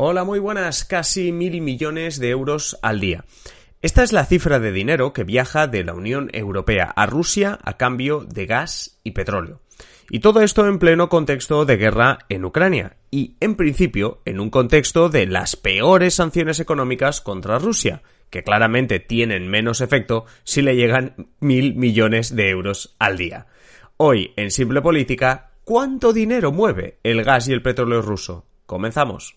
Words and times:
Hola, 0.00 0.22
muy 0.22 0.38
buenas, 0.38 0.84
casi 0.84 1.32
mil 1.32 1.60
millones 1.60 2.20
de 2.20 2.30
euros 2.30 2.78
al 2.82 3.00
día. 3.00 3.24
Esta 3.82 4.04
es 4.04 4.12
la 4.12 4.26
cifra 4.26 4.60
de 4.60 4.70
dinero 4.70 5.12
que 5.12 5.24
viaja 5.24 5.66
de 5.66 5.82
la 5.82 5.92
Unión 5.92 6.30
Europea 6.32 6.84
a 6.84 7.06
Rusia 7.06 7.58
a 7.64 7.76
cambio 7.76 8.20
de 8.20 8.46
gas 8.46 9.00
y 9.02 9.10
petróleo. 9.10 9.60
Y 10.08 10.20
todo 10.20 10.40
esto 10.42 10.68
en 10.68 10.78
pleno 10.78 11.08
contexto 11.08 11.64
de 11.64 11.78
guerra 11.78 12.18
en 12.28 12.44
Ucrania 12.44 12.96
y, 13.10 13.34
en 13.40 13.56
principio, 13.56 14.22
en 14.24 14.38
un 14.38 14.50
contexto 14.50 15.08
de 15.08 15.26
las 15.26 15.56
peores 15.56 16.14
sanciones 16.14 16.60
económicas 16.60 17.20
contra 17.20 17.58
Rusia, 17.58 18.02
que 18.30 18.44
claramente 18.44 19.00
tienen 19.00 19.48
menos 19.48 19.80
efecto 19.80 20.26
si 20.44 20.62
le 20.62 20.76
llegan 20.76 21.26
mil 21.40 21.74
millones 21.74 22.36
de 22.36 22.50
euros 22.50 22.94
al 23.00 23.16
día. 23.16 23.48
Hoy, 23.96 24.32
en 24.36 24.52
Simple 24.52 24.80
Política, 24.80 25.50
¿cuánto 25.64 26.12
dinero 26.12 26.52
mueve 26.52 27.00
el 27.02 27.24
gas 27.24 27.48
y 27.48 27.52
el 27.52 27.62
petróleo 27.62 28.00
ruso? 28.00 28.46
Comenzamos. 28.64 29.36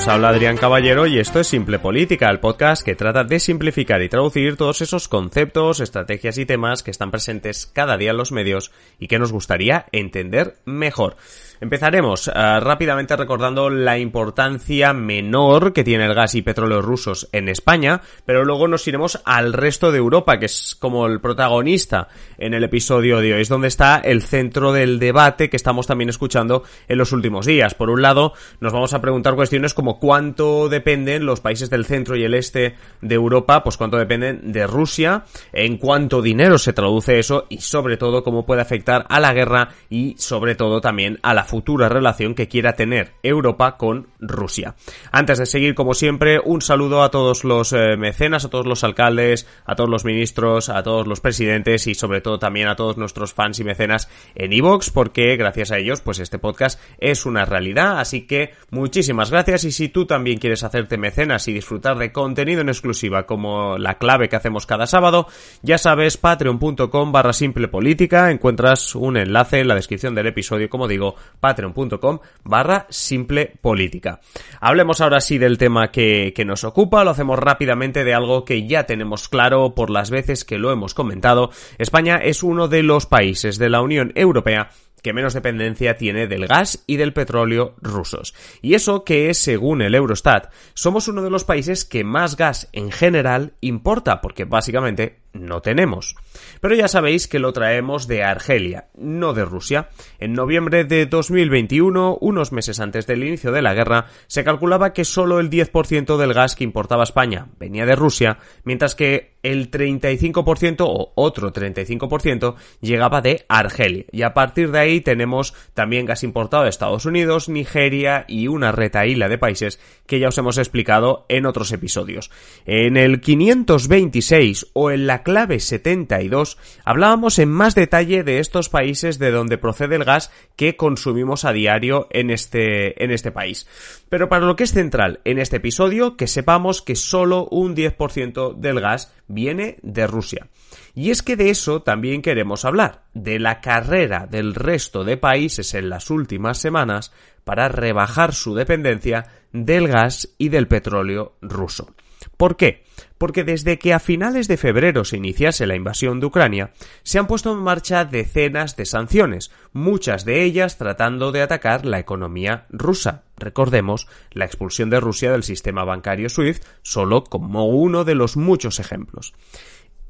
Os 0.00 0.08
habla 0.08 0.30
Adrián 0.30 0.56
Caballero 0.56 1.06
y 1.06 1.18
esto 1.18 1.40
es 1.40 1.48
Simple 1.48 1.78
Política, 1.78 2.30
el 2.30 2.40
podcast 2.40 2.82
que 2.82 2.94
trata 2.94 3.22
de 3.22 3.38
simplificar 3.38 4.00
y 4.00 4.08
traducir 4.08 4.56
todos 4.56 4.80
esos 4.80 5.08
conceptos, 5.08 5.80
estrategias 5.80 6.38
y 6.38 6.46
temas 6.46 6.82
que 6.82 6.90
están 6.90 7.10
presentes 7.10 7.66
cada 7.66 7.98
día 7.98 8.12
en 8.12 8.16
los 8.16 8.32
medios 8.32 8.72
y 8.98 9.08
que 9.08 9.18
nos 9.18 9.30
gustaría 9.30 9.84
entender 9.92 10.56
mejor. 10.64 11.16
Empezaremos 11.60 12.28
eh, 12.28 12.32
rápidamente 12.32 13.14
recordando 13.16 13.68
la 13.68 13.98
importancia 13.98 14.94
menor 14.94 15.74
que 15.74 15.84
tiene 15.84 16.06
el 16.06 16.14
gas 16.14 16.34
y 16.34 16.40
petróleo 16.40 16.80
rusos 16.80 17.28
en 17.32 17.50
España, 17.50 18.00
pero 18.24 18.46
luego 18.46 18.66
nos 18.66 18.88
iremos 18.88 19.20
al 19.26 19.52
resto 19.52 19.92
de 19.92 19.98
Europa, 19.98 20.38
que 20.38 20.46
es 20.46 20.74
como 20.78 21.06
el 21.06 21.20
protagonista 21.20 22.08
en 22.38 22.54
el 22.54 22.64
episodio 22.64 23.20
de 23.20 23.34
hoy. 23.34 23.42
Es 23.42 23.50
donde 23.50 23.68
está 23.68 23.98
el 23.98 24.22
centro 24.22 24.72
del 24.72 24.98
debate 24.98 25.50
que 25.50 25.56
estamos 25.58 25.86
también 25.86 26.08
escuchando 26.08 26.62
en 26.88 26.96
los 26.96 27.12
últimos 27.12 27.44
días. 27.44 27.74
Por 27.74 27.90
un 27.90 28.00
lado, 28.00 28.32
nos 28.60 28.72
vamos 28.72 28.94
a 28.94 29.02
preguntar 29.02 29.34
cuestiones 29.34 29.74
como 29.74 29.98
cuánto 29.98 30.70
dependen 30.70 31.26
los 31.26 31.40
países 31.40 31.68
del 31.68 31.84
centro 31.84 32.16
y 32.16 32.24
el 32.24 32.32
este 32.32 32.76
de 33.02 33.14
Europa, 33.14 33.62
pues 33.62 33.76
cuánto 33.76 33.98
dependen 33.98 34.50
de 34.50 34.66
Rusia, 34.66 35.24
en 35.52 35.76
cuánto 35.76 36.22
dinero 36.22 36.56
se 36.56 36.72
traduce 36.72 37.18
eso 37.18 37.44
y 37.50 37.58
sobre 37.58 37.98
todo 37.98 38.22
cómo 38.22 38.46
puede 38.46 38.62
afectar 38.62 39.04
a 39.10 39.20
la 39.20 39.34
guerra 39.34 39.68
y 39.90 40.14
sobre 40.16 40.54
todo 40.54 40.80
también 40.80 41.18
a 41.22 41.34
la 41.34 41.49
futura 41.50 41.88
relación 41.88 42.36
que 42.36 42.46
quiera 42.46 42.74
tener 42.74 43.14
Europa 43.24 43.76
con 43.76 44.06
Rusia. 44.20 44.76
Antes 45.10 45.38
de 45.38 45.46
seguir, 45.46 45.74
como 45.74 45.94
siempre, 45.94 46.38
un 46.42 46.62
saludo 46.62 47.02
a 47.02 47.10
todos 47.10 47.42
los 47.42 47.72
eh, 47.72 47.96
mecenas, 47.98 48.44
a 48.44 48.50
todos 48.50 48.66
los 48.66 48.84
alcaldes, 48.84 49.48
a 49.64 49.74
todos 49.74 49.90
los 49.90 50.04
ministros, 50.04 50.68
a 50.68 50.84
todos 50.84 51.08
los 51.08 51.20
presidentes 51.20 51.88
y 51.88 51.94
sobre 51.94 52.20
todo 52.20 52.38
también 52.38 52.68
a 52.68 52.76
todos 52.76 52.96
nuestros 52.96 53.34
fans 53.34 53.58
y 53.58 53.64
mecenas 53.64 54.08
en 54.36 54.52
iVoox, 54.52 54.90
porque 54.90 55.36
gracias 55.36 55.72
a 55.72 55.78
ellos, 55.78 56.00
pues 56.02 56.20
este 56.20 56.38
podcast 56.38 56.80
es 56.98 57.26
una 57.26 57.44
realidad. 57.44 57.98
Así 57.98 58.28
que 58.28 58.52
muchísimas 58.70 59.32
gracias 59.32 59.64
y 59.64 59.72
si 59.72 59.88
tú 59.88 60.06
también 60.06 60.38
quieres 60.38 60.62
hacerte 60.62 60.98
mecenas 60.98 61.48
y 61.48 61.52
disfrutar 61.52 61.98
de 61.98 62.12
contenido 62.12 62.60
en 62.60 62.68
exclusiva 62.68 63.26
como 63.26 63.76
la 63.76 63.98
clave 63.98 64.28
que 64.28 64.36
hacemos 64.36 64.66
cada 64.66 64.86
sábado, 64.86 65.26
ya 65.62 65.78
sabes, 65.78 66.16
patreon.com 66.16 67.10
barra 67.10 67.32
simple 67.32 67.66
política, 67.66 68.30
encuentras 68.30 68.94
un 68.94 69.16
enlace 69.16 69.58
en 69.58 69.66
la 69.66 69.74
descripción 69.74 70.14
del 70.14 70.28
episodio, 70.28 70.70
como 70.70 70.86
digo, 70.86 71.16
patreon.com 71.40 72.18
barra 72.44 72.86
simple 72.90 73.52
política. 73.60 74.20
Hablemos 74.60 75.00
ahora 75.00 75.20
sí 75.20 75.38
del 75.38 75.58
tema 75.58 75.90
que, 75.90 76.32
que 76.34 76.44
nos 76.44 76.64
ocupa, 76.64 77.04
lo 77.04 77.10
hacemos 77.10 77.38
rápidamente 77.38 78.04
de 78.04 78.14
algo 78.14 78.44
que 78.44 78.66
ya 78.66 78.84
tenemos 78.84 79.28
claro 79.28 79.74
por 79.74 79.90
las 79.90 80.10
veces 80.10 80.44
que 80.44 80.58
lo 80.58 80.70
hemos 80.70 80.94
comentado. 80.94 81.50
España 81.78 82.16
es 82.16 82.42
uno 82.42 82.68
de 82.68 82.82
los 82.82 83.06
países 83.06 83.58
de 83.58 83.70
la 83.70 83.82
Unión 83.82 84.12
Europea 84.14 84.70
que 85.02 85.12
menos 85.12 85.34
dependencia 85.34 85.96
tiene 85.96 86.26
del 86.26 86.46
gas 86.46 86.82
y 86.86 86.96
del 86.96 87.12
petróleo 87.12 87.74
rusos. 87.80 88.34
Y 88.62 88.74
eso 88.74 89.04
que, 89.04 89.32
según 89.34 89.82
el 89.82 89.94
Eurostat, 89.94 90.52
somos 90.74 91.08
uno 91.08 91.22
de 91.22 91.30
los 91.30 91.44
países 91.44 91.84
que 91.84 92.04
más 92.04 92.36
gas 92.36 92.68
en 92.72 92.90
general 92.90 93.54
importa, 93.60 94.20
porque 94.20 94.44
básicamente 94.44 95.20
no 95.32 95.60
tenemos. 95.62 96.16
Pero 96.60 96.74
ya 96.74 96.88
sabéis 96.88 97.28
que 97.28 97.38
lo 97.38 97.52
traemos 97.52 98.06
de 98.06 98.24
Argelia, 98.24 98.88
no 98.96 99.32
de 99.32 99.44
Rusia. 99.44 99.88
En 100.18 100.32
noviembre 100.32 100.84
de 100.84 101.06
2021, 101.06 102.18
unos 102.20 102.52
meses 102.52 102.80
antes 102.80 103.06
del 103.06 103.24
inicio 103.24 103.52
de 103.52 103.62
la 103.62 103.74
guerra, 103.74 104.06
se 104.26 104.44
calculaba 104.44 104.92
que 104.92 105.04
solo 105.04 105.40
el 105.40 105.50
10% 105.50 106.16
del 106.16 106.34
gas 106.34 106.56
que 106.56 106.64
importaba 106.64 107.04
España 107.04 107.48
venía 107.58 107.86
de 107.86 107.96
Rusia, 107.96 108.38
mientras 108.64 108.94
que 108.94 109.38
el 109.42 109.70
35% 109.70 110.76
o 110.80 111.12
otro 111.14 111.52
35% 111.52 112.54
llegaba 112.80 113.20
de 113.20 113.44
Argelia. 113.48 114.04
Y 114.12 114.22
a 114.22 114.34
partir 114.34 114.70
de 114.70 114.78
ahí 114.78 115.00
tenemos 115.00 115.54
también 115.74 116.06
gas 116.06 116.24
importado 116.24 116.64
de 116.64 116.70
Estados 116.70 117.06
Unidos, 117.06 117.48
Nigeria 117.48 118.24
y 118.28 118.48
una 118.48 118.72
retaíla 118.72 119.28
de 119.28 119.38
países 119.38 119.80
que 120.06 120.18
ya 120.18 120.28
os 120.28 120.38
hemos 120.38 120.58
explicado 120.58 121.24
en 121.28 121.46
otros 121.46 121.72
episodios. 121.72 122.30
En 122.66 122.96
el 122.96 123.20
526 123.20 124.68
o 124.72 124.90
en 124.90 125.06
la 125.06 125.22
clave 125.22 125.60
72 125.60 126.58
hablábamos 126.84 127.38
en 127.38 127.48
más 127.48 127.74
detalle 127.74 128.22
de 128.24 128.38
estos 128.38 128.68
países 128.68 129.18
de 129.18 129.30
donde 129.30 129.58
procede 129.58 129.96
el 129.96 130.04
gas 130.04 130.30
que 130.56 130.76
consumimos 130.76 131.44
a 131.44 131.52
diario 131.52 132.08
en 132.10 132.30
este, 132.30 133.02
en 133.02 133.10
este 133.10 133.30
país. 133.30 133.66
Pero 134.08 134.28
para 134.28 134.46
lo 134.46 134.56
que 134.56 134.64
es 134.64 134.72
central 134.72 135.20
en 135.24 135.38
este 135.38 135.56
episodio, 135.56 136.16
que 136.16 136.26
sepamos 136.26 136.82
que 136.82 136.96
solo 136.96 137.46
un 137.50 137.76
10% 137.76 138.56
del 138.56 138.80
gas 138.80 139.12
viene 139.30 139.78
de 139.82 140.06
Rusia. 140.06 140.48
Y 140.94 141.10
es 141.10 141.22
que 141.22 141.36
de 141.36 141.50
eso 141.50 141.82
también 141.82 142.20
queremos 142.20 142.64
hablar, 142.64 143.04
de 143.14 143.38
la 143.38 143.60
carrera 143.60 144.26
del 144.26 144.54
resto 144.54 145.04
de 145.04 145.16
países 145.16 145.74
en 145.74 145.88
las 145.88 146.10
últimas 146.10 146.58
semanas 146.58 147.12
para 147.44 147.68
rebajar 147.68 148.34
su 148.34 148.54
dependencia 148.54 149.26
del 149.52 149.88
gas 149.88 150.34
y 150.36 150.48
del 150.48 150.68
petróleo 150.68 151.36
ruso. 151.40 151.94
¿Por 152.36 152.56
qué? 152.56 152.84
Porque 153.20 153.44
desde 153.44 153.78
que 153.78 153.92
a 153.92 153.98
finales 153.98 154.48
de 154.48 154.56
febrero 154.56 155.04
se 155.04 155.18
iniciase 155.18 155.66
la 155.66 155.76
invasión 155.76 156.20
de 156.20 156.26
Ucrania, 156.26 156.72
se 157.02 157.18
han 157.18 157.26
puesto 157.26 157.52
en 157.52 157.58
marcha 157.58 158.06
decenas 158.06 158.76
de 158.76 158.86
sanciones, 158.86 159.50
muchas 159.74 160.24
de 160.24 160.42
ellas 160.42 160.78
tratando 160.78 161.30
de 161.30 161.42
atacar 161.42 161.84
la 161.84 161.98
economía 161.98 162.64
rusa. 162.70 163.24
Recordemos 163.36 164.08
la 164.32 164.46
expulsión 164.46 164.88
de 164.88 165.00
Rusia 165.00 165.32
del 165.32 165.42
sistema 165.42 165.84
bancario 165.84 166.30
SWIFT 166.30 166.64
solo 166.80 167.22
como 167.24 167.68
uno 167.68 168.04
de 168.04 168.14
los 168.14 168.38
muchos 168.38 168.80
ejemplos. 168.80 169.34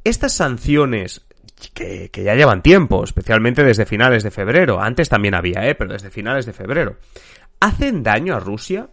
Estas 0.05 0.35
sanciones 0.35 1.27
que, 1.75 2.13
ya 2.15 2.37
llevan 2.37 2.63
tiempo, 2.63 3.03
especialmente 3.03 3.65
desde 3.65 3.87
finales 3.87 4.23
de 4.23 4.31
febrero, 4.31 4.81
antes 4.81 5.09
también 5.09 5.35
había, 5.35 5.69
¿eh? 5.69 5.75
pero 5.75 5.95
desde 5.95 6.13
finales 6.13 6.47
de 6.47 6.53
febrero, 6.53 6.95
¿hacen 7.59 8.05
daño 8.05 8.37
a 8.37 8.41
Rusia? 8.41 8.89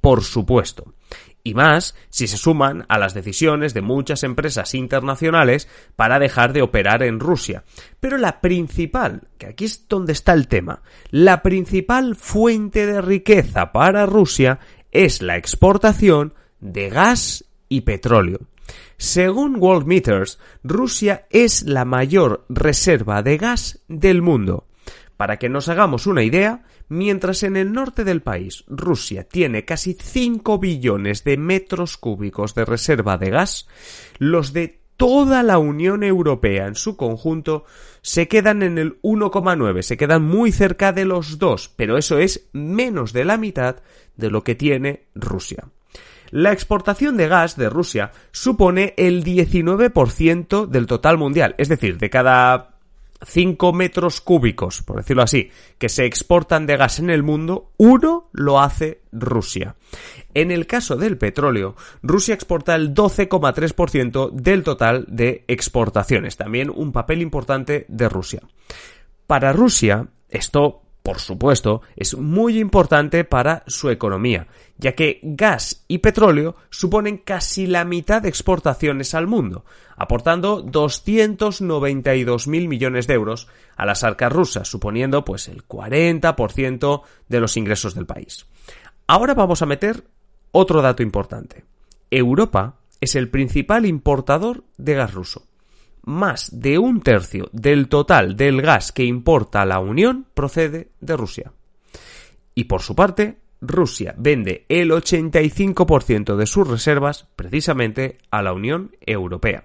Por 0.00 0.22
supuesto 0.22 0.94
y 1.42 1.54
más 1.54 1.94
si 2.08 2.26
se 2.26 2.36
suman 2.36 2.84
a 2.88 2.98
las 2.98 3.14
decisiones 3.14 3.74
de 3.74 3.82
muchas 3.82 4.22
empresas 4.24 4.74
internacionales 4.74 5.68
para 5.96 6.18
dejar 6.18 6.52
de 6.52 6.62
operar 6.62 7.02
en 7.02 7.20
Rusia. 7.20 7.64
Pero 7.98 8.18
la 8.18 8.40
principal, 8.40 9.28
que 9.38 9.46
aquí 9.46 9.64
es 9.64 9.88
donde 9.88 10.12
está 10.12 10.32
el 10.32 10.48
tema, 10.48 10.82
la 11.10 11.42
principal 11.42 12.16
fuente 12.16 12.86
de 12.86 13.00
riqueza 13.00 13.72
para 13.72 14.06
Rusia 14.06 14.60
es 14.92 15.22
la 15.22 15.36
exportación 15.36 16.34
de 16.60 16.90
gas 16.90 17.44
y 17.68 17.82
petróleo. 17.82 18.40
Según 18.96 19.56
World 19.56 19.86
Meters, 19.86 20.38
Rusia 20.62 21.26
es 21.30 21.62
la 21.62 21.84
mayor 21.84 22.44
reserva 22.48 23.22
de 23.22 23.38
gas 23.38 23.80
del 23.88 24.20
mundo. 24.20 24.66
Para 25.16 25.38
que 25.38 25.48
nos 25.48 25.68
hagamos 25.68 26.06
una 26.06 26.22
idea, 26.22 26.64
mientras 26.90 27.44
en 27.44 27.56
el 27.56 27.72
norte 27.72 28.04
del 28.04 28.20
país 28.20 28.64
Rusia 28.66 29.24
tiene 29.24 29.64
casi 29.64 29.94
5 29.94 30.58
billones 30.58 31.24
de 31.24 31.38
metros 31.38 31.96
cúbicos 31.96 32.54
de 32.54 32.66
reserva 32.66 33.16
de 33.16 33.30
gas, 33.30 33.66
los 34.18 34.52
de 34.52 34.80
toda 34.98 35.42
la 35.42 35.58
Unión 35.58 36.02
Europea 36.02 36.66
en 36.66 36.74
su 36.74 36.98
conjunto 36.98 37.64
se 38.02 38.28
quedan 38.28 38.62
en 38.62 38.76
el 38.76 39.00
1,9, 39.00 39.80
se 39.80 39.96
quedan 39.96 40.24
muy 40.24 40.52
cerca 40.52 40.92
de 40.92 41.06
los 41.06 41.38
2, 41.38 41.72
pero 41.76 41.96
eso 41.96 42.18
es 42.18 42.48
menos 42.52 43.14
de 43.14 43.24
la 43.24 43.38
mitad 43.38 43.76
de 44.16 44.30
lo 44.30 44.44
que 44.44 44.54
tiene 44.54 45.06
Rusia. 45.14 45.68
La 46.30 46.52
exportación 46.52 47.16
de 47.16 47.28
gas 47.28 47.56
de 47.56 47.70
Rusia 47.70 48.12
supone 48.30 48.94
el 48.96 49.24
19% 49.24 50.66
del 50.66 50.86
total 50.86 51.18
mundial, 51.18 51.54
es 51.56 51.68
decir, 51.68 51.98
de 51.98 52.10
cada 52.10 52.79
5 53.22 53.72
metros 53.72 54.20
cúbicos, 54.20 54.82
por 54.82 54.96
decirlo 54.96 55.22
así, 55.22 55.50
que 55.78 55.88
se 55.88 56.04
exportan 56.04 56.66
de 56.66 56.76
gas 56.76 56.98
en 56.98 57.10
el 57.10 57.22
mundo, 57.22 57.72
uno 57.76 58.30
lo 58.32 58.60
hace 58.60 59.02
Rusia. 59.12 59.76
En 60.34 60.50
el 60.50 60.66
caso 60.66 60.96
del 60.96 61.18
petróleo, 61.18 61.76
Rusia 62.02 62.34
exporta 62.34 62.74
el 62.74 62.94
12,3% 62.94 64.30
del 64.30 64.62
total 64.62 65.04
de 65.08 65.44
exportaciones, 65.48 66.36
también 66.36 66.70
un 66.74 66.92
papel 66.92 67.20
importante 67.22 67.86
de 67.88 68.08
Rusia. 68.08 68.42
Para 69.26 69.52
Rusia, 69.52 70.08
esto 70.28 70.82
por 71.02 71.18
supuesto, 71.18 71.82
es 71.96 72.16
muy 72.16 72.58
importante 72.58 73.24
para 73.24 73.64
su 73.66 73.90
economía, 73.90 74.46
ya 74.76 74.94
que 74.94 75.20
gas 75.22 75.84
y 75.88 75.98
petróleo 75.98 76.56
suponen 76.68 77.18
casi 77.18 77.66
la 77.66 77.84
mitad 77.84 78.22
de 78.22 78.28
exportaciones 78.28 79.14
al 79.14 79.26
mundo, 79.26 79.64
aportando 79.96 80.64
292.000 80.64 82.68
millones 82.68 83.06
de 83.06 83.14
euros 83.14 83.48
a 83.76 83.86
las 83.86 84.04
arcas 84.04 84.32
rusas, 84.32 84.68
suponiendo 84.68 85.24
pues 85.24 85.48
el 85.48 85.66
40% 85.66 87.02
de 87.28 87.40
los 87.40 87.56
ingresos 87.56 87.94
del 87.94 88.06
país. 88.06 88.46
Ahora 89.06 89.34
vamos 89.34 89.62
a 89.62 89.66
meter 89.66 90.04
otro 90.52 90.82
dato 90.82 91.02
importante. 91.02 91.64
Europa 92.10 92.76
es 93.00 93.14
el 93.14 93.30
principal 93.30 93.86
importador 93.86 94.64
de 94.76 94.94
gas 94.94 95.14
ruso 95.14 95.49
más 96.02 96.60
de 96.60 96.78
un 96.78 97.00
tercio 97.00 97.48
del 97.52 97.88
total 97.88 98.36
del 98.36 98.62
gas 98.62 98.92
que 98.92 99.04
importa 99.04 99.64
la 99.64 99.80
Unión 99.80 100.26
procede 100.34 100.88
de 101.00 101.16
Rusia. 101.16 101.52
Y 102.54 102.64
por 102.64 102.82
su 102.82 102.94
parte, 102.94 103.38
Rusia 103.60 104.14
vende 104.16 104.64
el 104.68 104.90
85% 104.90 106.36
de 106.36 106.46
sus 106.46 106.66
reservas 106.66 107.28
precisamente 107.36 108.18
a 108.30 108.42
la 108.42 108.52
Unión 108.52 108.96
Europea. 109.00 109.64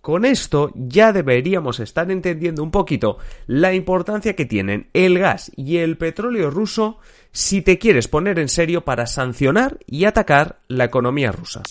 Con 0.00 0.24
esto 0.24 0.70
ya 0.76 1.12
deberíamos 1.12 1.80
estar 1.80 2.12
entendiendo 2.12 2.62
un 2.62 2.70
poquito 2.70 3.18
la 3.48 3.74
importancia 3.74 4.36
que 4.36 4.44
tienen 4.44 4.88
el 4.92 5.18
gas 5.18 5.50
y 5.56 5.78
el 5.78 5.98
petróleo 5.98 6.48
ruso 6.48 6.98
si 7.32 7.60
te 7.60 7.76
quieres 7.78 8.06
poner 8.06 8.38
en 8.38 8.48
serio 8.48 8.84
para 8.84 9.08
sancionar 9.08 9.80
y 9.84 10.04
atacar 10.04 10.60
la 10.68 10.84
economía 10.84 11.32
rusa. 11.32 11.62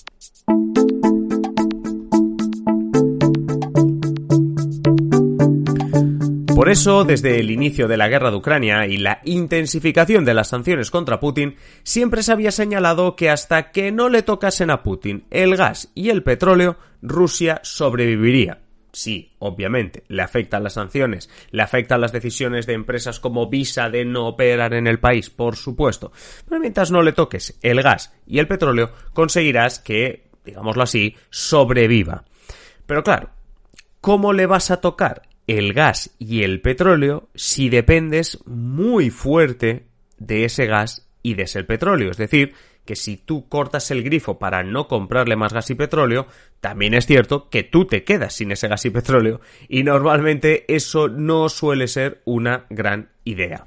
Por 6.56 6.70
eso, 6.70 7.04
desde 7.04 7.38
el 7.42 7.52
inicio 7.52 7.90
de 7.90 7.98
la 7.98 8.08
guerra 8.08 8.32
de 8.32 8.38
Ucrania 8.38 8.88
y 8.88 8.98
la 8.98 9.20
intensificación 9.26 10.24
de 10.24 10.34
las 10.34 10.48
sanciones 10.48 10.90
contra 10.90 11.20
Putin, 11.20 11.58
siempre 11.84 12.24
se 12.24 12.32
había 12.32 12.52
señalado 12.52 13.18
que 13.18 13.30
hasta 13.30 13.72
que 13.72 13.92
no 13.92 14.08
le 14.08 14.24
tocasen 14.24 14.70
a 14.70 14.82
Putin 14.82 15.26
el 15.32 15.58
gas 15.58 15.92
y 15.96 16.10
el 16.10 16.24
petróleo, 16.24 16.78
Rusia 17.02 17.60
sobreviviría. 17.62 18.62
Sí, 18.94 19.34
obviamente, 19.40 20.06
le 20.08 20.22
afectan 20.22 20.64
las 20.64 20.74
sanciones, 20.74 21.30
le 21.52 21.62
afectan 21.62 22.00
las 22.00 22.14
decisiones 22.14 22.66
de 22.66 22.74
empresas 22.74 23.20
como 23.20 23.50
Visa 23.50 23.90
de 23.90 24.06
no 24.06 24.26
operar 24.28 24.74
en 24.74 24.88
el 24.88 25.00
país, 25.00 25.30
por 25.30 25.58
supuesto. 25.58 26.14
Pero 26.48 26.62
mientras 26.62 26.90
no 26.90 27.02
le 27.02 27.12
toques 27.12 27.60
el 27.62 27.84
gas 27.84 28.14
y 28.26 28.40
el 28.40 28.48
petróleo, 28.48 28.92
conseguirás 29.12 29.80
que, 29.80 30.30
digámoslo 30.46 30.84
así, 30.84 31.18
sobreviva. 31.30 32.24
Pero 32.86 33.04
claro, 33.04 33.32
¿cómo 34.00 34.32
le 34.32 34.46
vas 34.46 34.72
a 34.72 34.80
tocar 34.80 35.24
el 35.48 35.74
gas 35.74 36.16
y 36.20 36.44
el 36.44 36.62
petróleo 36.62 37.30
si 37.36 37.70
dependes 37.70 38.40
muy 38.46 39.10
fuerte 39.10 39.86
de 40.18 40.46
ese 40.46 40.66
gas 40.66 41.08
y 41.22 41.36
de 41.36 41.44
ese 41.44 41.64
petróleo. 41.64 42.12
Es 42.12 42.18
decir, 42.18 42.54
que 42.86 42.96
si 42.96 43.18
tú 43.18 43.50
cortas 43.50 43.90
el 43.92 44.04
grifo 44.04 44.38
para 44.38 44.64
no 44.64 44.88
comprarle 44.88 45.36
más 45.36 45.54
gas 45.54 45.70
y 45.72 45.76
petróleo, 45.76 46.28
también 46.62 46.94
es 46.94 47.06
cierto 47.06 47.50
que 47.50 47.64
tú 47.64 47.86
te 47.86 48.04
quedas 48.04 48.34
sin 48.34 48.52
ese 48.52 48.68
gas 48.68 48.86
y 48.86 48.92
petróleo 48.92 49.42
y 49.68 49.84
normalmente 49.84 50.66
eso 50.74 51.10
no 51.10 51.50
suele 51.50 51.88
ser 51.88 52.22
una 52.26 52.66
gran 52.70 53.10
idea. 53.24 53.66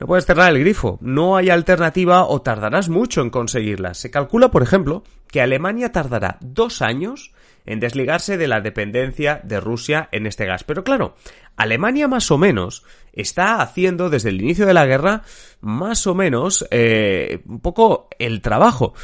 No 0.00 0.06
puedes 0.06 0.26
cerrar 0.26 0.54
el 0.54 0.60
grifo, 0.60 0.98
no 1.00 1.36
hay 1.36 1.50
alternativa 1.50 2.24
o 2.24 2.40
tardarás 2.40 2.88
mucho 2.88 3.20
en 3.20 3.30
conseguirla. 3.30 3.94
Se 3.94 4.10
calcula, 4.10 4.50
por 4.50 4.62
ejemplo, 4.62 5.02
que 5.28 5.40
Alemania 5.40 5.90
tardará 5.90 6.38
dos 6.40 6.82
años 6.82 7.32
en 7.68 7.80
desligarse 7.80 8.38
de 8.38 8.48
la 8.48 8.60
dependencia 8.62 9.40
de 9.44 9.60
Rusia 9.60 10.08
en 10.10 10.26
este 10.26 10.46
gas. 10.46 10.64
Pero 10.64 10.84
claro, 10.84 11.14
Alemania 11.58 12.06
más 12.06 12.30
o 12.30 12.38
menos 12.38 12.84
está 13.12 13.60
haciendo 13.60 14.10
desde 14.10 14.28
el 14.28 14.40
inicio 14.40 14.64
de 14.64 14.74
la 14.74 14.86
guerra 14.86 15.22
más 15.60 16.06
o 16.06 16.14
menos 16.14 16.64
eh, 16.70 17.42
un 17.46 17.58
poco 17.58 18.08
el 18.18 18.40
trabajo. 18.40 18.94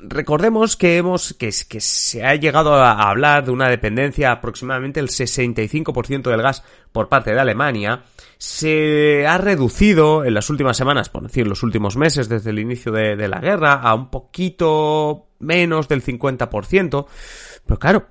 Recordemos 0.00 0.76
que 0.76 0.98
hemos 0.98 1.34
que, 1.34 1.50
se 1.50 2.24
ha 2.24 2.36
llegado 2.36 2.74
a 2.74 3.10
hablar 3.10 3.44
de 3.44 3.50
una 3.50 3.68
dependencia 3.68 4.30
aproximadamente 4.30 5.00
el 5.00 5.08
65% 5.08 6.30
del 6.30 6.42
gas 6.42 6.62
por 6.92 7.08
parte 7.08 7.32
de 7.32 7.40
Alemania. 7.40 8.04
Se 8.38 9.26
ha 9.26 9.36
reducido 9.38 10.24
en 10.24 10.34
las 10.34 10.48
últimas 10.48 10.76
semanas, 10.76 11.08
por 11.08 11.24
decir 11.24 11.46
los 11.46 11.64
últimos 11.64 11.96
meses 11.96 12.28
desde 12.28 12.50
el 12.50 12.60
inicio 12.60 12.92
de, 12.92 13.16
de 13.16 13.28
la 13.28 13.40
guerra, 13.40 13.74
a 13.74 13.94
un 13.94 14.10
poquito 14.10 15.26
menos 15.40 15.88
del 15.88 16.04
50%. 16.04 17.06
Pero 17.66 17.78
claro, 17.80 18.06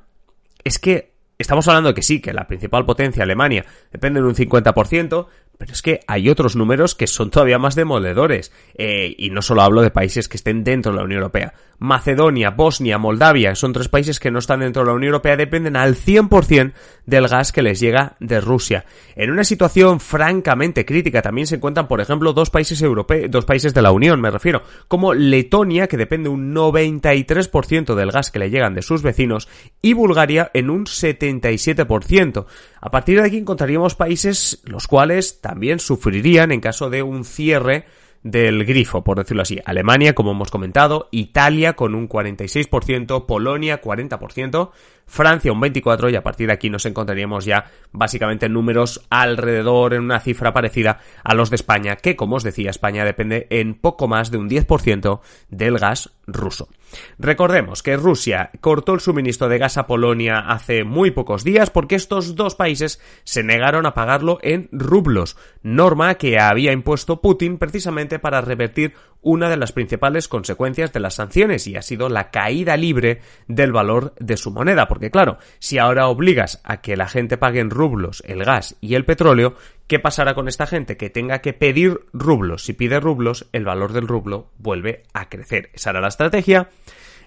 es 0.66 0.80
que 0.80 1.09
estamos 1.40 1.68
hablando 1.68 1.90
de 1.90 1.94
que 1.96 2.02
sí, 2.02 2.22
que 2.22 2.34
la 2.34 2.48
principal 2.48 2.86
potencia, 2.86 3.24
Alemania, 3.24 3.66
depende 3.92 4.22
de 4.22 4.28
un 4.28 4.36
50%, 4.36 5.28
pero 5.60 5.74
es 5.74 5.82
que 5.82 6.00
hay 6.08 6.30
otros 6.30 6.56
números 6.56 6.96
que 6.96 7.06
son 7.06 7.30
todavía 7.30 7.60
más 7.60 7.76
demoledores. 7.76 8.54
Eh, 8.76 9.14
y 9.18 9.30
no 9.30 9.42
solo 9.42 9.62
hablo 9.62 9.82
de 9.82 9.92
países 9.92 10.30
que 10.30 10.38
estén 10.38 10.64
dentro 10.64 10.94
de 10.94 11.00
la 11.00 11.04
Unión 11.04 11.18
Europea. 11.18 11.54
Macedonia, 11.80 12.52
Bosnia, 12.52 12.98
Moldavia, 12.98 13.56
son 13.56 13.74
tres 13.74 13.90
países 13.90 14.22
que 14.22 14.32
no 14.32 14.40
están 14.40 14.62
dentro 14.62 14.84
de 14.84 14.88
la 14.88 14.94
Unión 14.94 15.10
Europea, 15.10 15.36
dependen 15.36 15.76
al 15.76 15.96
100% 15.96 16.72
del 17.06 17.28
gas 17.28 17.52
que 17.52 17.62
les 17.62 17.80
llega 17.80 18.16
de 18.22 18.40
Rusia. 18.40 18.86
En 19.16 19.32
una 19.32 19.44
situación 19.44 20.00
francamente 20.00 20.86
crítica 20.86 21.22
también 21.22 21.48
se 21.48 21.56
encuentran, 21.56 21.90
por 21.90 22.00
ejemplo, 22.00 22.32
dos 22.32 22.50
países 22.50 22.82
europeos, 22.82 23.30
dos 23.30 23.44
países 23.44 23.74
de 23.74 23.82
la 23.82 23.92
Unión, 23.92 24.22
me 24.22 24.32
refiero, 24.32 24.62
como 24.88 25.14
Letonia, 25.14 25.88
que 25.88 25.98
depende 25.98 26.30
un 26.30 26.54
93% 26.56 27.96
del 27.96 28.12
gas 28.12 28.32
que 28.32 28.40
le 28.40 28.50
llegan 28.50 28.76
de 28.76 28.82
sus 28.82 29.02
vecinos, 29.02 29.50
y 29.82 29.92
Bulgaria 29.92 30.52
en 30.54 30.70
un 30.70 30.86
77%. 30.86 32.46
A 32.82 32.92
partir 32.92 33.20
de 33.20 33.28
aquí 33.28 33.38
encontraríamos 33.38 33.96
países 33.96 34.62
los 34.64 34.88
cuales 34.88 35.42
también 35.42 35.80
sufrirían 35.80 36.52
en 36.52 36.62
caso 36.62 36.90
de 36.90 37.04
un 37.04 37.26
cierre 37.26 37.86
del 38.24 38.66
grifo, 38.66 39.04
por 39.04 39.18
decirlo 39.18 39.44
así. 39.44 39.60
Alemania, 39.66 40.14
como 40.14 40.32
hemos 40.32 40.52
comentado, 40.52 41.08
Italia 41.12 41.74
con 41.74 41.96
un 41.96 42.10
46%, 42.10 43.26
Polonia 43.26 43.82
40%, 43.82 44.72
Francia 45.10 45.52
un 45.52 45.60
24% 45.60 46.12
y 46.12 46.16
a 46.16 46.24
partir 46.24 46.48
de 46.48 46.54
aquí 46.54 46.70
nos 46.70 46.86
encontraríamos 46.86 47.44
ya 47.44 47.66
básicamente 47.92 48.46
en 48.46 48.54
números 48.54 49.06
alrededor 49.10 49.94
en 49.94 50.04
una 50.04 50.20
cifra 50.20 50.54
parecida 50.54 51.00
a 51.24 51.34
los 51.34 51.50
de 51.50 51.56
España, 51.56 51.98
que 51.98 52.16
como 52.16 52.38
os 52.38 52.44
decía, 52.44 52.70
España 52.70 53.04
depende 53.04 53.48
en 53.50 53.74
poco 53.74 54.08
más 54.08 54.32
de 54.32 54.38
un 54.38 54.50
10% 54.50 55.20
del 55.50 55.78
gas 55.80 56.12
ruso. 56.28 56.70
Recordemos 57.18 57.84
que 57.84 57.98
Rusia 57.98 58.52
cortó 58.62 58.94
el 58.94 59.00
suministro 59.00 59.48
de 59.48 59.58
gas 59.58 59.78
a 59.78 59.88
Polonia 59.88 60.40
hace 60.40 60.84
muy 60.84 61.12
pocos 61.12 61.44
días 61.44 61.70
porque 61.70 61.96
estos 61.96 62.36
dos 62.36 62.56
países 62.56 63.00
se 63.24 63.44
negaron 63.44 63.86
a 63.86 63.94
pagarlo 63.94 64.40
en 64.42 64.70
rublos, 64.72 65.38
norma 65.62 66.16
que 66.16 66.40
había 66.40 66.72
impuesto 66.72 67.22
Putin 67.22 67.58
precisamente 67.58 68.20
para 68.20 68.42
revertir 68.42 68.94
una 69.22 69.50
de 69.50 69.58
las 69.58 69.72
principales 69.72 70.28
consecuencias 70.28 70.94
de 70.94 71.00
las 71.00 71.16
sanciones 71.16 71.68
y 71.68 71.76
ha 71.76 71.82
sido 71.82 72.10
la 72.10 72.32
caída 72.32 72.78
libre 72.78 73.22
del 73.48 73.72
valor 73.72 74.14
de 74.20 74.38
su 74.38 74.52
moneda. 74.52 74.88
Porque 75.00 75.12
claro, 75.12 75.38
si 75.60 75.78
ahora 75.78 76.10
obligas 76.10 76.60
a 76.66 76.82
que 76.82 76.98
la 76.98 77.08
gente 77.08 77.38
pague 77.38 77.62
en 77.62 77.70
rublos 77.70 78.22
el 78.28 78.44
gas 78.44 78.76
y 78.82 78.96
el 78.96 79.06
petróleo, 79.06 79.56
¿qué 79.88 79.98
pasará 79.98 80.34
con 80.34 80.50
esta 80.50 80.68
gente? 80.68 80.98
Que 80.98 81.10
tenga 81.10 81.40
que 81.40 81.54
pedir 81.54 82.02
rublos. 82.12 82.66
Si 82.66 82.74
pide 82.74 83.00
rublos, 83.00 83.48
el 83.54 83.64
valor 83.64 83.94
del 83.94 84.10
rublo 84.10 84.50
vuelve 84.58 85.04
a 85.14 85.30
crecer. 85.30 85.70
Esa 85.72 85.92
era 85.92 86.02
la 86.02 86.10
estrategia. 86.10 86.70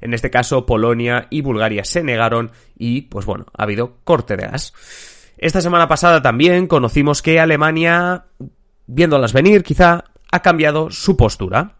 En 0.03 0.13
este 0.13 0.29
caso, 0.29 0.67
Polonia 0.67 1.29
y 1.31 1.41
Bulgaria 1.41 1.83
se 1.87 2.03
negaron 2.03 2.51
y, 2.77 3.03
pues 3.03 3.25
bueno, 3.25 3.47
ha 3.57 3.63
habido 3.63 3.97
corte 4.05 4.37
de 4.37 4.49
gas. 4.49 4.75
Esta 5.39 5.63
semana 5.63 5.89
pasada 5.89 6.21
también 6.21 6.67
conocimos 6.67 7.23
que 7.23 7.41
Alemania, 7.41 8.27
viéndolas 8.87 9.33
venir, 9.33 9.63
quizá 9.63 10.05
ha 10.31 10.43
cambiado 10.43 10.91
su 10.91 11.17
postura. 11.17 11.77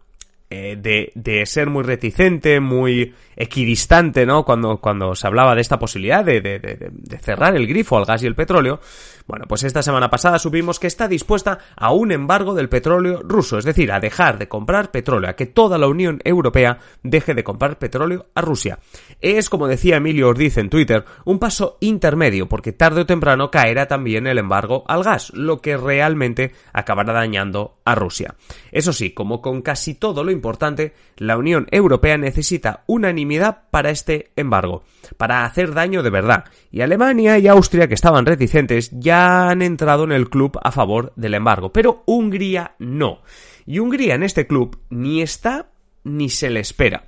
Eh, 0.55 1.11
de, 1.15 1.45
ser 1.47 1.67
muy 1.69 1.83
reticente, 1.83 2.59
muy 2.59 3.15
equidistante, 3.35 4.23
¿no? 4.23 4.45
Cuando, 4.45 4.77
cuando 4.77 5.15
se 5.15 5.25
hablaba 5.25 5.55
de 5.55 5.61
esta 5.61 5.79
posibilidad 5.79 6.23
de, 6.23 6.41
de, 6.41 7.17
cerrar 7.17 7.55
el 7.55 7.65
grifo 7.65 7.97
al 7.97 8.05
gas 8.05 8.21
y 8.21 8.27
el 8.27 8.35
petróleo. 8.35 8.79
Bueno, 9.25 9.45
pues 9.47 9.63
esta 9.63 9.81
semana 9.81 10.09
pasada 10.09 10.37
supimos 10.37 10.79
que 10.79 10.87
está 10.87 11.07
dispuesta 11.07 11.57
a 11.75 11.91
un 11.93 12.11
embargo 12.11 12.53
del 12.53 12.69
petróleo 12.69 13.21
ruso, 13.23 13.57
es 13.57 13.65
decir, 13.65 13.91
a 13.91 13.99
dejar 13.99 14.37
de 14.37 14.47
comprar 14.49 14.91
petróleo, 14.91 15.29
a 15.29 15.35
que 15.35 15.45
toda 15.45 15.77
la 15.77 15.87
Unión 15.87 16.19
Europea 16.23 16.77
deje 17.01 17.33
de 17.33 17.43
comprar 17.43 17.79
petróleo 17.79 18.27
a 18.35 18.41
Rusia. 18.41 18.79
Es, 19.21 19.49
como 19.49 19.67
decía 19.67 19.95
Emilio 19.95 20.27
Ordiz 20.27 20.57
en 20.57 20.69
Twitter, 20.69 21.05
un 21.25 21.39
paso 21.39 21.77
intermedio, 21.79 22.47
porque 22.49 22.73
tarde 22.73 23.01
o 23.01 23.05
temprano 23.05 23.49
caerá 23.49 23.87
también 23.87 24.27
el 24.27 24.37
embargo 24.37 24.83
al 24.87 25.03
gas, 25.03 25.31
lo 25.33 25.61
que 25.61 25.77
realmente 25.77 26.51
acabará 26.73 27.13
dañando 27.13 27.77
a 27.85 27.95
Rusia. 27.95 28.35
Eso 28.71 28.91
sí, 28.91 29.11
como 29.11 29.41
con 29.41 29.61
casi 29.61 29.95
todo 29.95 30.23
lo 30.23 30.31
importante, 30.43 30.93
la 31.15 31.37
Unión 31.37 31.67
Europea 31.71 32.17
necesita 32.17 32.83
unanimidad 32.85 33.61
para 33.71 33.91
este 33.91 34.31
embargo, 34.35 34.83
para 35.15 35.45
hacer 35.45 35.73
daño 35.73 36.03
de 36.03 36.09
verdad. 36.09 36.43
Y 36.69 36.81
Alemania 36.81 37.39
y 37.39 37.47
Austria, 37.47 37.87
que 37.87 37.93
estaban 37.93 38.25
reticentes, 38.25 38.91
ya 38.91 39.49
han 39.49 39.61
entrado 39.61 40.03
en 40.03 40.11
el 40.11 40.29
club 40.29 40.59
a 40.61 40.71
favor 40.71 41.13
del 41.15 41.35
embargo, 41.35 41.71
pero 41.71 42.03
Hungría 42.05 42.75
no. 42.77 43.21
Y 43.65 43.79
Hungría 43.79 44.15
en 44.15 44.23
este 44.23 44.45
club 44.45 44.77
ni 44.89 45.21
está 45.21 45.69
ni 46.03 46.27
se 46.27 46.49
le 46.49 46.59
espera 46.59 47.05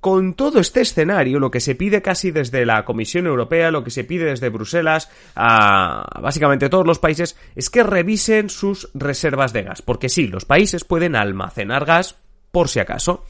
con 0.00 0.34
todo 0.34 0.60
este 0.60 0.80
escenario, 0.80 1.40
lo 1.40 1.50
que 1.50 1.60
se 1.60 1.74
pide 1.74 2.02
casi 2.02 2.30
desde 2.30 2.64
la 2.64 2.84
Comisión 2.84 3.26
Europea, 3.26 3.70
lo 3.70 3.82
que 3.82 3.90
se 3.90 4.04
pide 4.04 4.26
desde 4.26 4.48
Bruselas 4.48 5.10
a 5.34 6.20
básicamente 6.20 6.68
todos 6.68 6.86
los 6.86 6.98
países, 6.98 7.36
es 7.56 7.68
que 7.68 7.82
revisen 7.82 8.48
sus 8.48 8.90
reservas 8.94 9.52
de 9.52 9.64
gas. 9.64 9.82
Porque 9.82 10.08
sí, 10.08 10.28
los 10.28 10.44
países 10.44 10.84
pueden 10.84 11.16
almacenar 11.16 11.84
gas 11.84 12.16
por 12.58 12.68
si 12.68 12.80
acaso. 12.80 13.22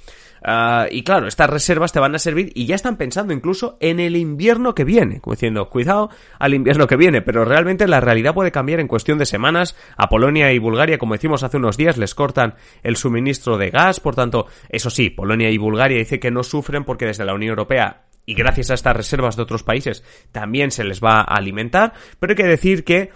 Ah, 0.43 0.87
y 0.91 1.03
claro, 1.03 1.29
estas 1.29 1.51
reservas 1.51 1.93
te 1.93 2.01
van 2.01 2.15
a 2.15 2.19
servir 2.19 2.51
y 2.55 2.65
ya 2.65 2.75
están 2.75 2.97
pensando 2.97 3.35
incluso 3.35 3.77
en 3.79 4.01
el 4.01 4.17
invierno 4.17 4.75
que 4.75 4.85
viene, 4.85 5.21
como 5.21 5.35
diciendo, 5.35 5.69
cuidado 5.69 6.09
al 6.39 6.55
invierno 6.55 6.87
que 6.87 6.97
viene, 6.97 7.21
pero 7.21 7.45
realmente 7.45 7.87
la 7.87 8.01
realidad 8.01 8.33
puede 8.33 8.53
cambiar 8.53 8.81
en 8.81 8.89
cuestión 8.89 9.19
de 9.19 9.27
semanas. 9.27 9.77
A 9.99 10.09
Polonia 10.09 10.51
y 10.51 10.59
Bulgaria, 10.59 10.97
como 10.97 11.13
decimos 11.13 11.43
hace 11.43 11.59
unos 11.59 11.77
días, 11.77 11.99
les 11.99 12.15
cortan 12.15 12.55
el 12.83 12.97
suministro 12.97 13.59
de 13.59 13.69
gas, 13.69 14.01
por 14.01 14.15
tanto, 14.15 14.47
eso 14.71 14.89
sí, 14.89 15.11
Polonia 15.11 15.51
y 15.51 15.59
Bulgaria 15.59 15.99
dice 15.99 16.19
que 16.19 16.31
no 16.31 16.43
sufren 16.43 16.85
porque 16.85 17.05
desde 17.05 17.27
la 17.27 17.35
Unión 17.35 17.51
Europea 17.51 18.05
y 18.25 18.33
gracias 18.33 18.71
a 18.71 18.75
estas 18.75 18.97
reservas 18.97 19.37
de 19.37 19.43
otros 19.43 19.63
países 19.63 20.03
también 20.33 20.71
se 20.71 20.85
les 20.85 21.05
va 21.05 21.21
a 21.21 21.37
alimentar, 21.37 21.93
pero 22.19 22.31
hay 22.31 22.37
que 22.37 22.47
decir 22.47 22.83
que 22.83 23.11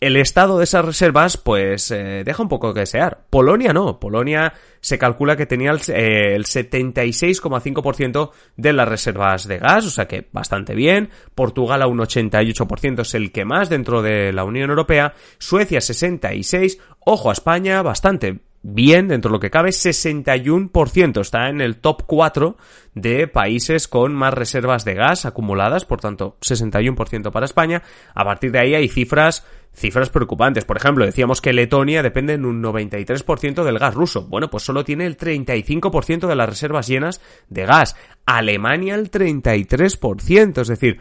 el 0.00 0.16
estado 0.16 0.58
de 0.58 0.64
esas 0.64 0.84
reservas, 0.84 1.36
pues, 1.36 1.88
eh, 1.90 2.22
deja 2.24 2.42
un 2.42 2.48
poco 2.48 2.74
que 2.74 2.80
desear. 2.80 3.24
Polonia 3.30 3.72
no. 3.72 4.00
Polonia 4.00 4.52
se 4.80 4.98
calcula 4.98 5.36
que 5.36 5.46
tenía 5.46 5.70
el, 5.70 5.78
76,5% 5.78 8.30
eh, 8.30 8.32
de 8.56 8.72
las 8.72 8.88
reservas 8.88 9.46
de 9.48 9.58
gas, 9.58 9.86
o 9.86 9.90
sea 9.90 10.06
que 10.06 10.28
bastante 10.32 10.74
bien. 10.74 11.10
Portugal 11.34 11.82
a 11.82 11.86
un 11.86 11.98
88% 11.98 13.00
es 13.00 13.14
el 13.14 13.32
que 13.32 13.44
más 13.44 13.68
dentro 13.70 14.02
de 14.02 14.32
la 14.32 14.44
Unión 14.44 14.70
Europea. 14.70 15.14
Suecia 15.38 15.78
66%. 15.78 16.78
Ojo 17.06 17.28
a 17.30 17.34
España, 17.34 17.82
bastante 17.82 18.40
bien 18.64 19.08
dentro 19.08 19.28
de 19.28 19.34
lo 19.34 19.40
que 19.40 19.50
cabe, 19.50 19.70
61%. 19.70 21.20
Está 21.20 21.48
en 21.48 21.60
el 21.60 21.76
top 21.76 22.02
4 22.06 22.56
de 22.94 23.28
países 23.28 23.86
con 23.86 24.14
más 24.14 24.34
reservas 24.34 24.84
de 24.84 24.94
gas 24.94 25.26
acumuladas, 25.26 25.84
por 25.84 26.00
tanto, 26.00 26.36
61% 26.40 27.30
para 27.30 27.46
España. 27.46 27.82
A 28.14 28.24
partir 28.24 28.50
de 28.50 28.60
ahí 28.60 28.74
hay 28.74 28.88
cifras 28.88 29.46
cifras 29.74 30.10
preocupantes. 30.10 30.64
Por 30.64 30.76
ejemplo, 30.76 31.04
decíamos 31.04 31.40
que 31.40 31.52
Letonia 31.52 32.02
depende 32.02 32.34
en 32.34 32.44
un 32.44 32.62
93% 32.62 33.64
del 33.64 33.78
gas 33.78 33.94
ruso. 33.94 34.26
Bueno, 34.26 34.48
pues 34.50 34.62
solo 34.62 34.84
tiene 34.84 35.06
el 35.06 35.16
35% 35.16 36.26
de 36.26 36.36
las 36.36 36.48
reservas 36.48 36.86
llenas 36.86 37.20
de 37.48 37.66
gas. 37.66 37.96
Alemania 38.26 38.94
el 38.94 39.10
33%, 39.10 40.60
es 40.62 40.68
decir, 40.68 41.00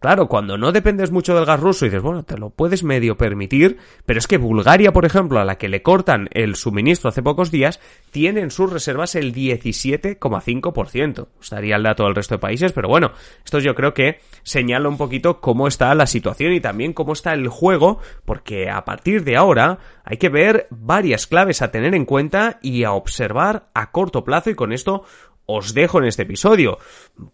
Claro, 0.00 0.28
cuando 0.28 0.56
no 0.56 0.70
dependes 0.70 1.10
mucho 1.10 1.34
del 1.34 1.44
gas 1.44 1.58
ruso 1.58 1.84
dices, 1.84 2.02
bueno, 2.02 2.22
te 2.22 2.38
lo 2.38 2.50
puedes 2.50 2.84
medio 2.84 3.16
permitir, 3.16 3.78
pero 4.06 4.20
es 4.20 4.28
que 4.28 4.38
Bulgaria, 4.38 4.92
por 4.92 5.04
ejemplo, 5.04 5.40
a 5.40 5.44
la 5.44 5.58
que 5.58 5.68
le 5.68 5.82
cortan 5.82 6.28
el 6.32 6.54
suministro 6.54 7.08
hace 7.08 7.20
pocos 7.20 7.50
días, 7.50 7.80
tiene 8.12 8.42
en 8.42 8.52
sus 8.52 8.72
reservas 8.72 9.16
el 9.16 9.34
17,5%. 9.34 11.26
Os 11.40 11.50
daría 11.50 11.74
el 11.74 11.82
dato 11.82 12.04
del 12.04 12.14
resto 12.14 12.36
de 12.36 12.38
países, 12.38 12.70
pero 12.72 12.88
bueno, 12.88 13.10
esto 13.44 13.58
yo 13.58 13.74
creo 13.74 13.92
que 13.92 14.20
señala 14.44 14.88
un 14.88 14.98
poquito 14.98 15.40
cómo 15.40 15.66
está 15.66 15.92
la 15.96 16.06
situación 16.06 16.52
y 16.52 16.60
también 16.60 16.92
cómo 16.92 17.12
está 17.12 17.32
el 17.32 17.48
juego, 17.48 17.98
porque 18.24 18.70
a 18.70 18.84
partir 18.84 19.24
de 19.24 19.36
ahora 19.36 19.78
hay 20.04 20.18
que 20.18 20.28
ver 20.28 20.68
varias 20.70 21.26
claves 21.26 21.60
a 21.60 21.72
tener 21.72 21.96
en 21.96 22.04
cuenta 22.04 22.60
y 22.62 22.84
a 22.84 22.92
observar 22.92 23.68
a 23.74 23.90
corto 23.90 24.22
plazo 24.22 24.50
y 24.50 24.54
con 24.54 24.72
esto 24.72 25.02
os 25.44 25.74
dejo 25.74 25.98
en 25.98 26.04
este 26.04 26.22
episodio. 26.22 26.78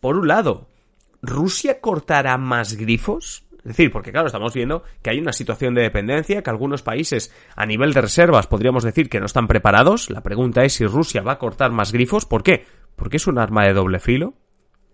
Por 0.01 0.17
un 0.17 0.29
lado, 0.29 0.69
¿Rusia 1.27 1.81
cortará 1.81 2.37
más 2.39 2.75
grifos? 2.75 3.45
Es 3.59 3.69
decir, 3.69 3.91
porque 3.91 4.13
claro, 4.13 4.27
estamos 4.27 4.53
viendo 4.53 4.83
que 5.01 5.09
hay 5.11 5.19
una 5.19 5.33
situación 5.33 5.75
de 5.75 5.83
dependencia, 5.83 6.43
que 6.43 6.51
algunos 6.51 6.83
países 6.83 7.33
a 7.57 7.65
nivel 7.65 7.95
de 7.95 8.03
reservas 8.03 8.47
podríamos 8.47 8.85
decir 8.85 9.09
que 9.09 9.21
no 9.21 9.27
están 9.27 9.47
preparados. 9.47 10.11
La 10.11 10.23
pregunta 10.23 10.65
es 10.65 10.75
si 10.75 10.87
Rusia 10.87 11.23
va 11.23 11.33
a 11.33 11.39
cortar 11.39 11.73
más 11.73 11.91
grifos. 11.91 12.27
¿Por 12.27 12.43
qué? 12.43 12.67
Porque 12.95 13.17
es 13.17 13.27
un 13.27 13.39
arma 13.39 13.65
de 13.65 13.73
doble 13.73 14.01
filo. 14.01 14.35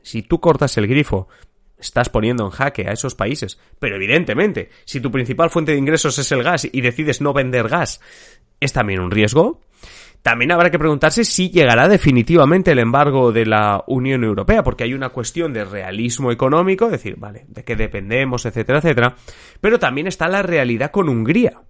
Si 0.02 0.22
tú 0.22 0.40
cortas 0.40 0.78
el 0.78 0.86
grifo, 0.86 1.28
estás 1.78 2.08
poniendo 2.10 2.44
en 2.44 2.50
jaque 2.50 2.86
a 2.88 2.92
esos 2.92 3.16
países. 3.16 3.58
Pero 3.80 3.96
evidentemente, 3.96 4.70
si 4.84 5.00
tu 5.00 5.10
principal 5.10 5.50
fuente 5.50 5.72
de 5.72 5.78
ingresos 5.78 6.16
es 6.18 6.30
el 6.30 6.44
gas 6.44 6.68
y 6.70 6.80
decides 6.80 7.20
no 7.20 7.32
vender 7.32 7.68
gas, 7.68 8.00
es 8.60 8.72
también 8.72 9.00
un 9.00 9.10
riesgo. 9.10 9.60
También 10.22 10.52
habrá 10.52 10.70
que 10.70 10.78
preguntarse 10.78 11.24
si 11.24 11.50
llegará 11.50 11.88
definitivamente 11.88 12.72
el 12.72 12.78
embargo 12.78 13.32
de 13.32 13.46
la 13.46 13.82
Unión 13.86 14.22
Europea, 14.22 14.62
porque 14.62 14.84
hay 14.84 14.92
una 14.92 15.08
cuestión 15.08 15.54
de 15.54 15.64
realismo 15.64 16.30
económico, 16.30 16.90
decir, 16.90 17.16
vale, 17.16 17.46
de 17.48 17.64
qué 17.64 17.74
dependemos, 17.74 18.44
etcétera, 18.44 18.80
etcétera, 18.80 19.14
pero 19.60 19.78
también 19.78 20.06
está 20.06 20.28
la 20.28 20.42
realidad 20.42 20.90
con 20.90 21.08
Hungría. 21.08 21.62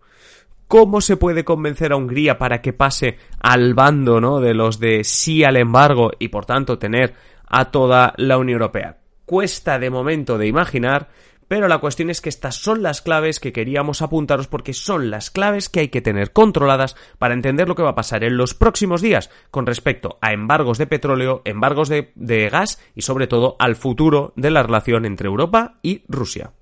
¿Cómo 0.66 1.00
se 1.00 1.16
puede 1.16 1.44
convencer 1.44 1.92
a 1.92 1.96
Hungría 1.96 2.38
para 2.38 2.60
que 2.60 2.72
pase 2.72 3.18
al 3.40 3.74
bando, 3.74 4.20
¿no? 4.20 4.40
de 4.40 4.54
los 4.54 4.78
de 4.78 5.04
sí 5.04 5.42
al 5.42 5.56
embargo 5.56 6.12
y 6.18 6.28
por 6.28 6.46
tanto 6.46 6.78
tener 6.78 7.14
a 7.46 7.72
toda 7.72 8.14
la 8.16 8.38
Unión 8.38 8.60
Europea? 8.60 8.98
Cuesta 9.24 9.78
de 9.78 9.90
momento 9.90 10.38
de 10.38 10.46
imaginar, 10.46 11.08
pero 11.50 11.66
la 11.66 11.78
cuestión 11.78 12.10
es 12.10 12.20
que 12.20 12.28
estas 12.28 12.54
son 12.54 12.80
las 12.80 13.02
claves 13.02 13.40
que 13.40 13.52
queríamos 13.52 14.02
apuntaros 14.02 14.46
porque 14.46 14.72
son 14.72 15.10
las 15.10 15.32
claves 15.32 15.68
que 15.68 15.80
hay 15.80 15.88
que 15.88 16.00
tener 16.00 16.32
controladas 16.32 16.94
para 17.18 17.34
entender 17.34 17.66
lo 17.66 17.74
que 17.74 17.82
va 17.82 17.90
a 17.90 17.94
pasar 17.96 18.22
en 18.22 18.36
los 18.36 18.54
próximos 18.54 19.02
días 19.02 19.30
con 19.50 19.66
respecto 19.66 20.16
a 20.20 20.32
embargos 20.32 20.78
de 20.78 20.86
petróleo, 20.86 21.42
embargos 21.44 21.88
de, 21.88 22.48
gas 22.52 22.80
y 22.94 23.02
sobre 23.02 23.26
todo 23.26 23.56
al 23.58 23.74
futuro 23.74 24.32
de 24.36 24.52
la 24.52 24.62
relación 24.62 25.04
entre 25.04 25.26
Europa 25.26 25.80
y 25.82 26.04
Rusia. 26.06 26.52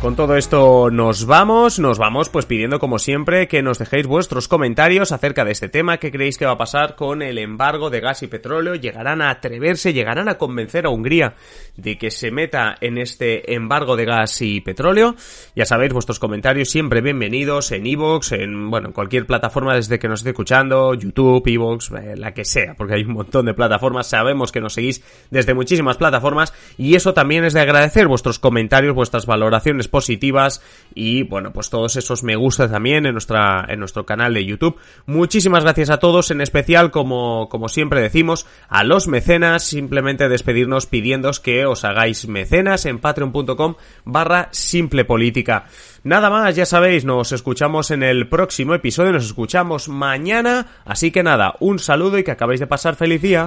Con 0.00 0.16
todo 0.16 0.34
esto 0.36 0.90
nos 0.90 1.26
vamos, 1.26 1.78
nos 1.78 1.98
vamos 1.98 2.30
pues 2.30 2.46
pidiendo 2.46 2.78
como 2.78 2.98
siempre 2.98 3.48
que 3.48 3.60
nos 3.60 3.78
dejéis 3.78 4.06
vuestros 4.06 4.48
comentarios 4.48 5.12
acerca 5.12 5.44
de 5.44 5.52
este 5.52 5.68
tema, 5.68 5.98
qué 5.98 6.10
creéis 6.10 6.38
que 6.38 6.46
va 6.46 6.52
a 6.52 6.58
pasar 6.58 6.96
con 6.96 7.20
el 7.20 7.36
embargo 7.36 7.90
de 7.90 8.00
gas 8.00 8.22
y 8.22 8.26
petróleo, 8.26 8.76
llegarán 8.76 9.20
a 9.20 9.28
atreverse, 9.28 9.92
llegarán 9.92 10.30
a 10.30 10.38
convencer 10.38 10.86
a 10.86 10.88
Hungría 10.88 11.34
de 11.76 11.98
que 11.98 12.10
se 12.10 12.30
meta 12.30 12.76
en 12.80 12.96
este 12.96 13.52
embargo 13.54 13.94
de 13.94 14.06
gas 14.06 14.40
y 14.40 14.62
petróleo. 14.62 15.16
Ya 15.54 15.66
sabéis, 15.66 15.92
vuestros 15.92 16.18
comentarios 16.18 16.70
siempre 16.70 17.02
bienvenidos 17.02 17.70
en 17.70 17.86
iVoox, 17.86 18.32
en 18.32 18.70
bueno, 18.70 18.88
en 18.88 18.94
cualquier 18.94 19.26
plataforma 19.26 19.74
desde 19.74 19.98
que 19.98 20.08
nos 20.08 20.20
esté 20.20 20.30
escuchando, 20.30 20.94
YouTube, 20.94 21.46
iVoox, 21.46 21.90
eh, 21.90 22.16
la 22.16 22.32
que 22.32 22.46
sea, 22.46 22.72
porque 22.74 22.94
hay 22.94 23.02
un 23.02 23.12
montón 23.12 23.44
de 23.44 23.52
plataformas, 23.52 24.06
sabemos 24.06 24.50
que 24.50 24.62
nos 24.62 24.72
seguís 24.72 25.04
desde 25.30 25.52
muchísimas 25.52 25.98
plataformas 25.98 26.54
y 26.78 26.94
eso 26.94 27.12
también 27.12 27.44
es 27.44 27.52
de 27.52 27.60
agradecer 27.60 28.08
vuestros 28.08 28.38
comentarios, 28.38 28.94
vuestras 28.94 29.26
valoraciones 29.26 29.89
positivas 29.90 30.62
y 30.94 31.24
bueno, 31.24 31.52
pues 31.52 31.70
todos 31.70 31.96
esos 31.96 32.22
me 32.24 32.36
gusta 32.36 32.70
también 32.70 33.06
en 33.06 33.12
nuestra 33.12 33.64
en 33.68 33.80
nuestro 33.80 34.06
canal 34.06 34.34
de 34.34 34.44
YouTube. 34.44 34.76
Muchísimas 35.06 35.64
gracias 35.64 35.90
a 35.90 35.98
todos, 35.98 36.30
en 36.30 36.40
especial 36.40 36.90
como 36.90 37.48
como 37.48 37.68
siempre 37.68 38.00
decimos, 38.00 38.46
a 38.68 38.84
los 38.84 39.08
mecenas, 39.08 39.64
simplemente 39.64 40.28
despedirnos 40.28 40.86
pidiéndos 40.86 41.40
que 41.40 41.66
os 41.66 41.84
hagáis 41.84 42.26
mecenas 42.28 42.86
en 42.86 42.98
patreon.com 42.98 43.74
barra 44.04 44.48
simple 44.52 45.04
política. 45.04 45.66
Nada 46.02 46.30
más, 46.30 46.56
ya 46.56 46.64
sabéis, 46.64 47.04
nos 47.04 47.32
escuchamos 47.32 47.90
en 47.90 48.02
el 48.02 48.28
próximo 48.28 48.74
episodio, 48.74 49.12
nos 49.12 49.26
escuchamos 49.26 49.88
mañana, 49.88 50.66
así 50.84 51.10
que 51.10 51.22
nada, 51.22 51.54
un 51.60 51.78
saludo 51.78 52.18
y 52.18 52.24
que 52.24 52.30
acabéis 52.30 52.60
de 52.60 52.66
pasar 52.66 52.96
feliz 52.96 53.20
día. 53.20 53.46